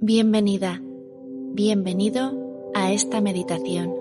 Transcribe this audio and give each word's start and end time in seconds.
Bienvenida, 0.00 0.80
bienvenido 1.54 2.70
a 2.72 2.92
esta 2.92 3.20
meditación. 3.20 3.92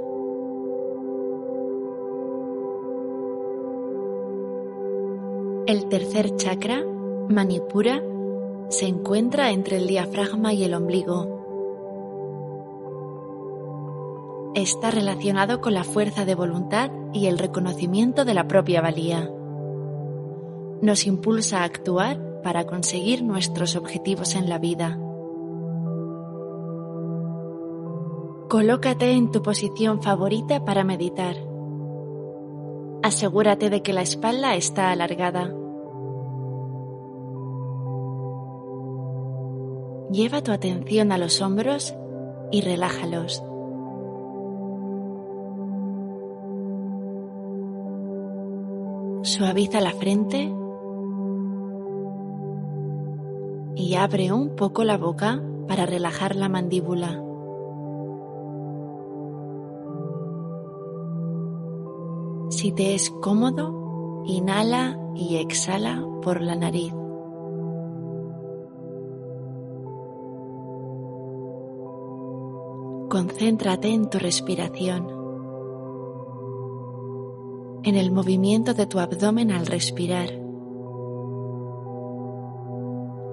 El 5.65 5.89
tercer 5.89 6.35
chakra, 6.35 6.85
Manipura, 7.29 8.03
se 8.69 8.85
encuentra 8.85 9.49
entre 9.49 9.77
el 9.77 9.87
diafragma 9.87 10.53
y 10.53 10.65
el 10.65 10.75
ombligo. 10.75 11.33
Está 14.53 14.91
relacionado 14.91 15.61
con 15.61 15.73
la 15.73 15.83
fuerza 15.83 16.25
de 16.25 16.35
voluntad 16.35 16.91
y 17.11 17.25
el 17.25 17.39
reconocimiento 17.39 18.23
de 18.23 18.35
la 18.35 18.47
propia 18.47 18.81
valía. 18.81 19.31
Nos 20.79 21.07
impulsa 21.07 21.61
a 21.61 21.63
actuar 21.63 22.41
para 22.43 22.67
conseguir 22.67 23.23
nuestros 23.23 23.75
objetivos 23.75 24.35
en 24.35 24.47
la 24.47 24.59
vida. 24.59 24.99
Colócate 28.49 29.11
en 29.11 29.29
tu 29.29 29.41
posición 29.41 30.01
favorita 30.01 30.63
para 30.63 30.85
meditar. 30.85 31.35
Asegúrate 33.03 33.69
de 33.69 33.83
que 33.83 33.91
la 33.91 34.03
espalda 34.03 34.55
está 34.55 34.91
alargada. 34.91 35.53
Lleva 40.13 40.41
tu 40.41 40.53
atención 40.53 41.11
a 41.11 41.17
los 41.17 41.41
hombros 41.41 41.93
y 42.49 42.61
relájalos. 42.61 43.43
Suaviza 49.23 49.81
la 49.81 49.91
frente 49.91 50.53
y 53.75 53.95
abre 53.95 54.31
un 54.31 54.55
poco 54.55 54.85
la 54.85 54.97
boca 54.97 55.43
para 55.67 55.85
relajar 55.85 56.37
la 56.37 56.47
mandíbula. 56.47 57.26
Si 62.49 62.71
te 62.71 62.95
es 62.95 63.09
cómodo, 63.09 64.23
inhala 64.25 64.97
y 65.15 65.35
exhala 65.37 66.03
por 66.21 66.41
la 66.41 66.55
nariz. 66.55 66.93
Concéntrate 73.09 73.89
en 73.89 74.09
tu 74.09 74.19
respiración, 74.19 75.07
en 77.83 77.95
el 77.95 78.11
movimiento 78.11 78.73
de 78.73 78.85
tu 78.85 78.99
abdomen 78.99 79.51
al 79.51 79.65
respirar. 79.65 80.29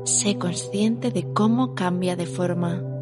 Sé 0.04 0.38
consciente 0.38 1.10
de 1.10 1.32
cómo 1.32 1.74
cambia 1.74 2.16
de 2.16 2.26
forma. 2.26 2.93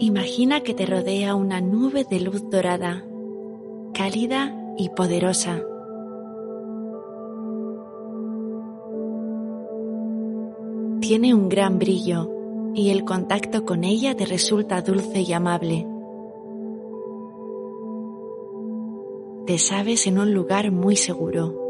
Imagina 0.00 0.60
que 0.60 0.74
te 0.74 0.86
rodea 0.86 1.34
una 1.34 1.60
nube 1.60 2.04
de 2.04 2.20
luz 2.20 2.50
dorada, 2.50 3.04
cálida 3.94 4.54
y 4.76 4.88
poderosa. 4.88 5.62
Tiene 11.00 11.32
un 11.32 11.48
gran 11.48 11.78
brillo 11.78 12.30
y 12.74 12.90
el 12.90 13.04
contacto 13.04 13.64
con 13.64 13.84
ella 13.84 14.16
te 14.16 14.26
resulta 14.26 14.82
dulce 14.82 15.20
y 15.20 15.32
amable. 15.32 15.86
Te 19.46 19.58
sabes 19.58 20.06
en 20.06 20.18
un 20.18 20.34
lugar 20.34 20.72
muy 20.72 20.96
seguro. 20.96 21.63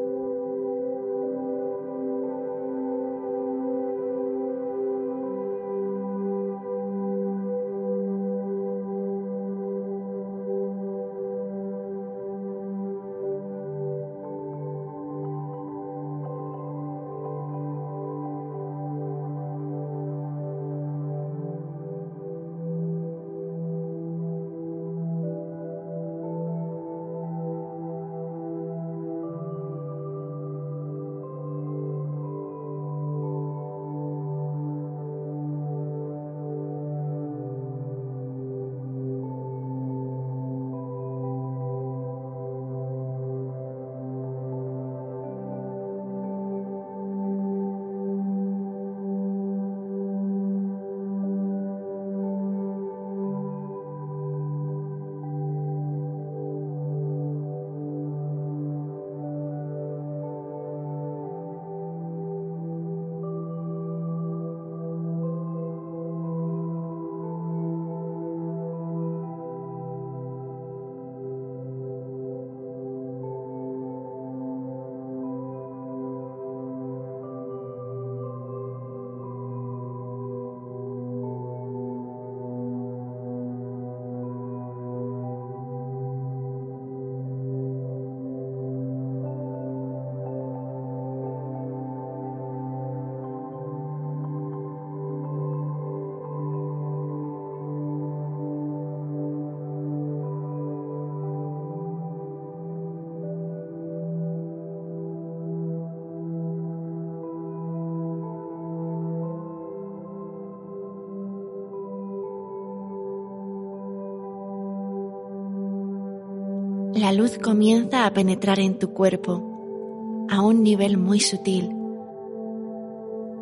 La 117.04 117.12
luz 117.12 117.36
comienza 117.36 118.06
a 118.06 118.14
penetrar 118.14 118.58
en 118.60 118.78
tu 118.78 118.94
cuerpo 118.94 120.26
a 120.30 120.40
un 120.40 120.62
nivel 120.62 120.96
muy 120.96 121.20
sutil 121.20 121.70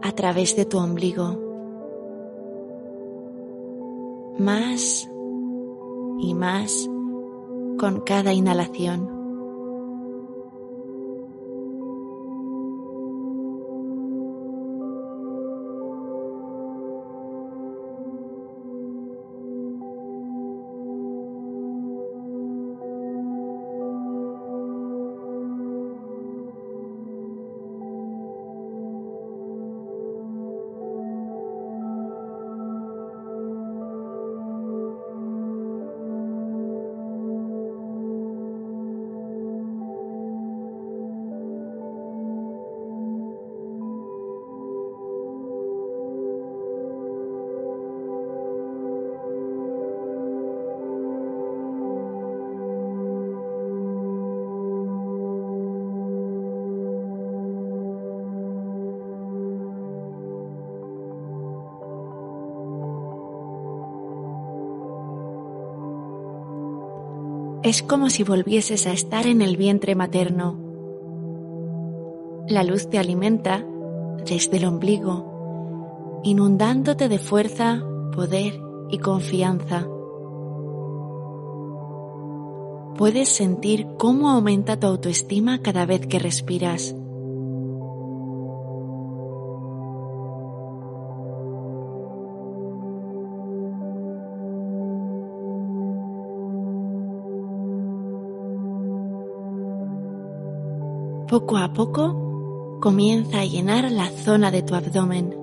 a 0.02 0.10
través 0.10 0.56
de 0.56 0.64
tu 0.64 0.78
ombligo. 0.78 1.38
Más 4.36 5.08
y 6.22 6.34
más 6.34 6.90
con 7.78 8.00
cada 8.00 8.32
inhalación. 8.32 9.21
Es 67.62 67.80
como 67.80 68.10
si 68.10 68.24
volvieses 68.24 68.88
a 68.88 68.92
estar 68.92 69.24
en 69.28 69.40
el 69.40 69.56
vientre 69.56 69.94
materno. 69.94 70.58
La 72.48 72.64
luz 72.64 72.90
te 72.90 72.98
alimenta 72.98 73.64
desde 74.26 74.56
el 74.56 74.64
ombligo, 74.64 76.20
inundándote 76.24 77.08
de 77.08 77.20
fuerza, 77.20 77.80
poder 78.16 78.60
y 78.90 78.98
confianza. 78.98 79.86
Puedes 82.96 83.28
sentir 83.28 83.86
cómo 83.96 84.28
aumenta 84.30 84.80
tu 84.80 84.88
autoestima 84.88 85.62
cada 85.62 85.86
vez 85.86 86.08
que 86.08 86.18
respiras. 86.18 86.96
Poco 101.32 101.56
a 101.56 101.72
poco 101.72 102.78
comienza 102.78 103.40
a 103.40 103.46
llenar 103.46 103.90
la 103.90 104.10
zona 104.10 104.50
de 104.50 104.60
tu 104.60 104.74
abdomen. 104.74 105.41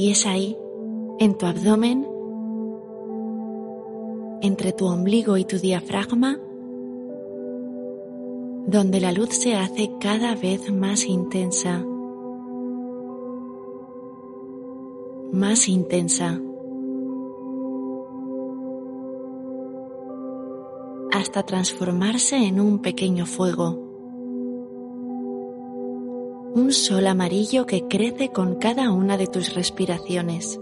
Y 0.00 0.12
es 0.12 0.24
ahí, 0.24 0.56
en 1.18 1.36
tu 1.36 1.44
abdomen, 1.44 2.08
entre 4.40 4.72
tu 4.72 4.86
ombligo 4.86 5.36
y 5.36 5.44
tu 5.44 5.58
diafragma, 5.58 6.40
donde 8.66 8.98
la 8.98 9.12
luz 9.12 9.28
se 9.28 9.56
hace 9.56 9.90
cada 10.00 10.34
vez 10.36 10.72
más 10.72 11.04
intensa, 11.04 11.84
más 15.32 15.68
intensa, 15.68 16.40
hasta 21.12 21.42
transformarse 21.42 22.36
en 22.36 22.58
un 22.58 22.78
pequeño 22.78 23.26
fuego 23.26 23.89
un 26.54 26.72
sol 26.72 27.06
amarillo 27.06 27.64
que 27.66 27.86
crece 27.86 28.30
con 28.30 28.56
cada 28.56 28.90
una 28.90 29.16
de 29.16 29.26
tus 29.26 29.54
respiraciones. 29.54 30.58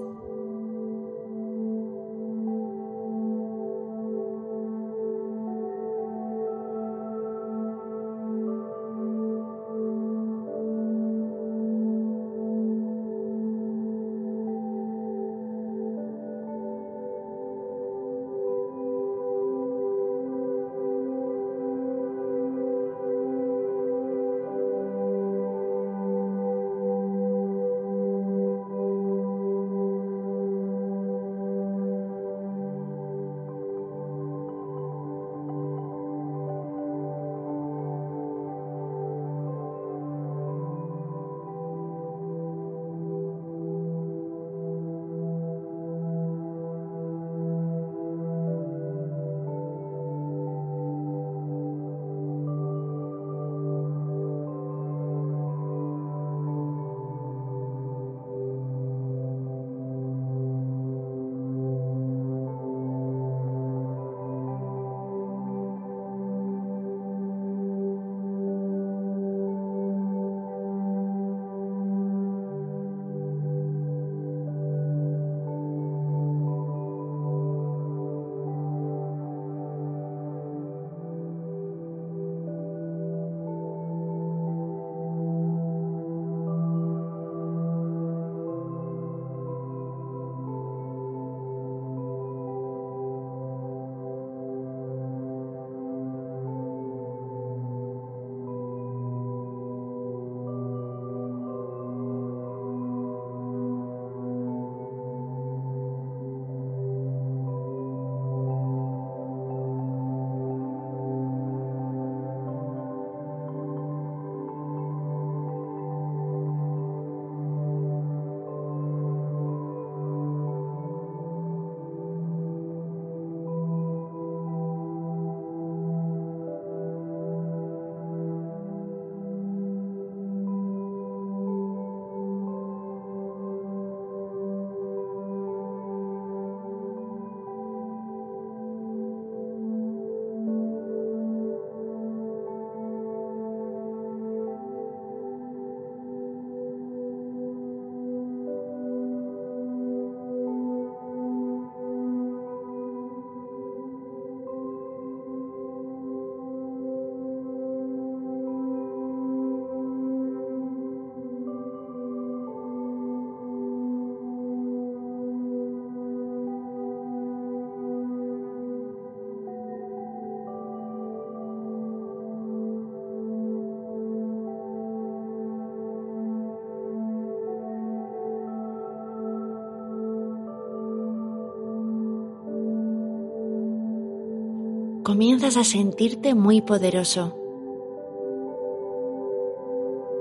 Comienzas 185.19 185.57
a 185.57 185.65
sentirte 185.65 186.37
muy 186.37 186.61
poderoso, 186.61 187.37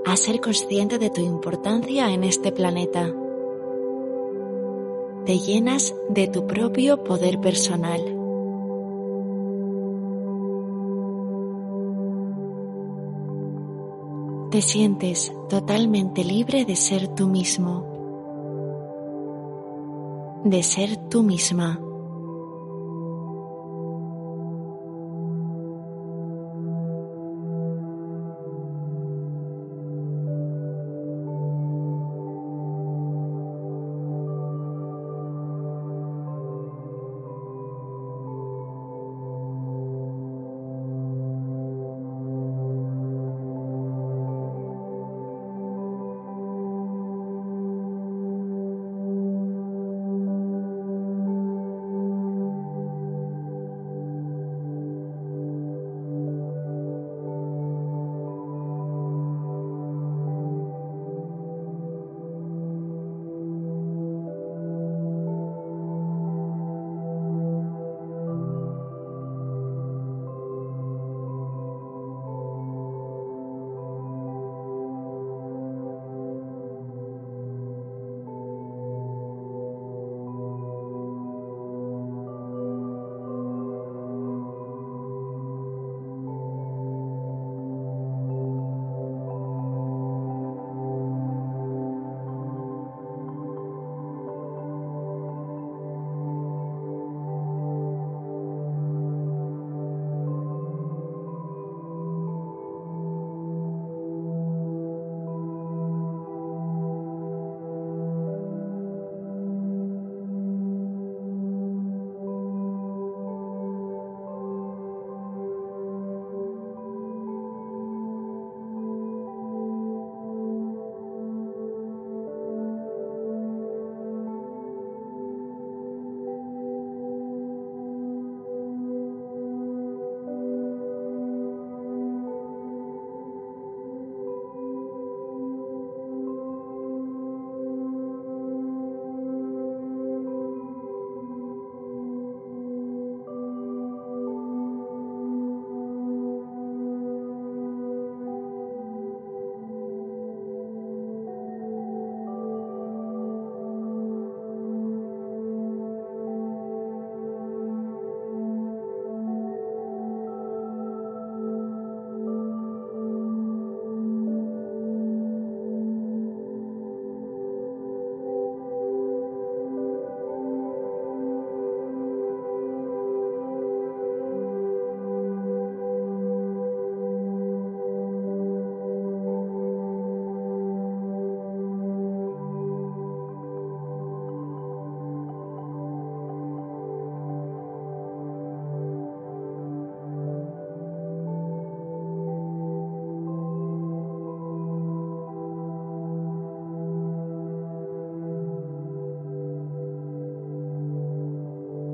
a 0.04 0.16
ser 0.16 0.40
consciente 0.40 0.98
de 0.98 1.08
tu 1.08 1.20
importancia 1.20 2.12
en 2.12 2.24
este 2.24 2.50
planeta. 2.50 3.14
Te 5.24 5.38
llenas 5.38 5.94
de 6.08 6.26
tu 6.26 6.48
propio 6.48 7.04
poder 7.04 7.40
personal. 7.40 8.00
Te 14.50 14.60
sientes 14.60 15.32
totalmente 15.48 16.24
libre 16.24 16.64
de 16.64 16.74
ser 16.74 17.06
tú 17.06 17.28
mismo, 17.28 17.86
de 20.42 20.64
ser 20.64 20.96
tú 21.08 21.22
misma. 21.22 21.87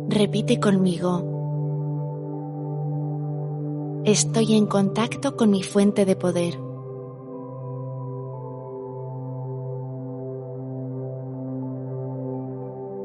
Repite 0.08 0.60
conmigo. 0.60 1.32
Estoy 4.04 4.54
en 4.54 4.66
contacto 4.66 5.34
con 5.34 5.50
mi 5.50 5.62
fuente 5.62 6.04
de 6.04 6.14
poder. 6.14 6.58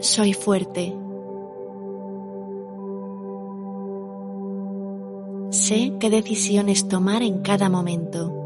Soy 0.01 0.34
fuerte. 0.34 0.94
Sé 5.51 5.94
qué 6.00 6.10
decisiones 6.10 6.88
tomar 6.88 7.24
en 7.24 7.39
cada 7.39 7.70
momento. 7.70 8.38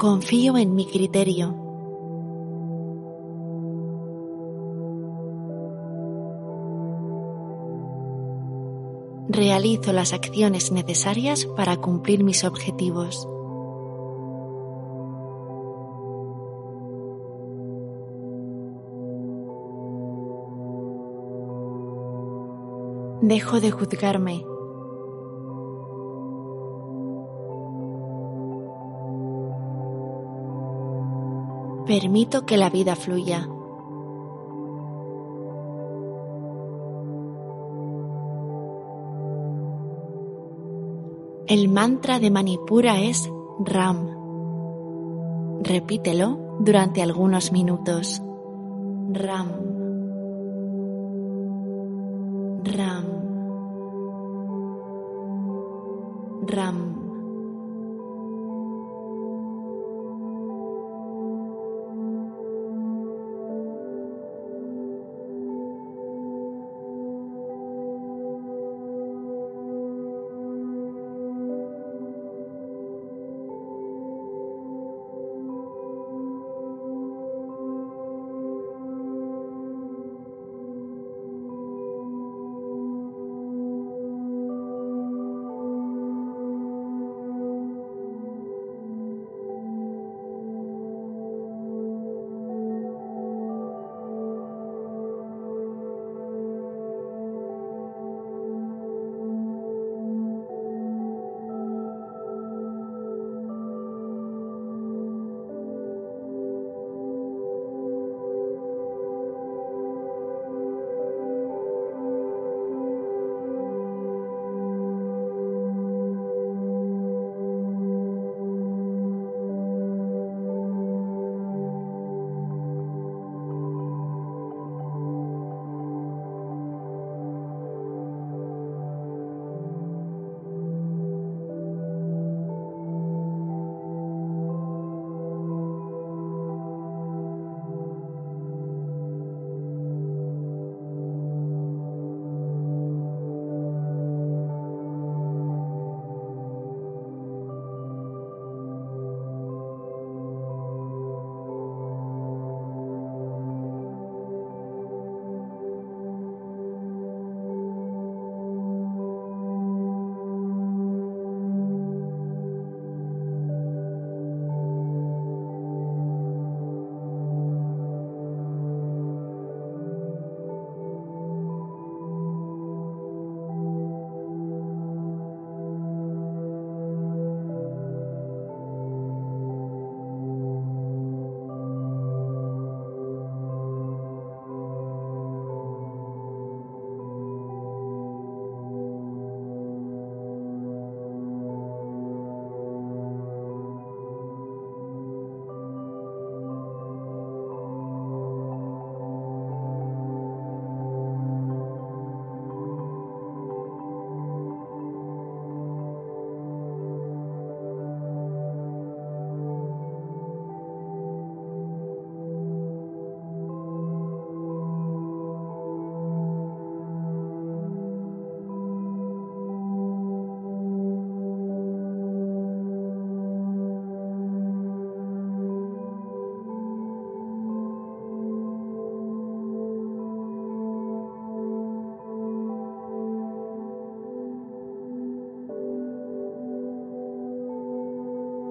Confío 0.00 0.56
en 0.56 0.74
mi 0.74 0.86
criterio. 0.86 1.54
Realizo 9.28 9.92
las 9.92 10.14
acciones 10.14 10.72
necesarias 10.72 11.44
para 11.44 11.76
cumplir 11.76 12.24
mis 12.24 12.44
objetivos. 12.44 13.28
Dejo 23.20 23.60
de 23.60 23.70
juzgarme 23.70 24.49
Permito 31.90 32.46
que 32.46 32.56
la 32.56 32.70
vida 32.70 32.94
fluya. 32.94 33.48
El 41.48 41.68
mantra 41.68 42.20
de 42.20 42.30
Manipura 42.30 43.00
es 43.00 43.28
Ram. 43.64 44.06
Repítelo 45.64 46.58
durante 46.60 47.02
algunos 47.02 47.50
minutos. 47.50 48.22
Ram. 49.10 49.48
Ram. 52.62 53.04
Ram. 56.46 56.99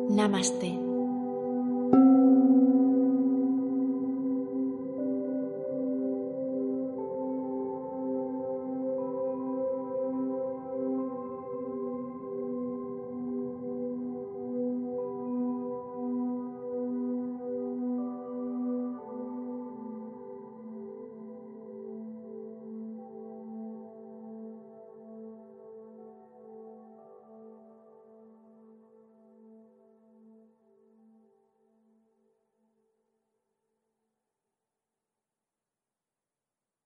Namaste. 0.10 0.89